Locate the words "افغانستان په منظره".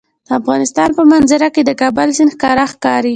0.39-1.47